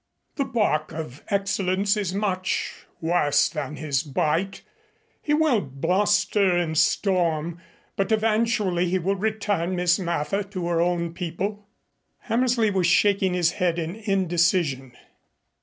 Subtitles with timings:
[0.35, 4.63] "The bark of Excellenz is much worse than his bite.
[5.21, 7.61] He will bluster and storm.
[7.95, 11.67] But eventually he will return Miss Mather to her own people."
[12.21, 14.93] Hammersley was shaking his head in indecision.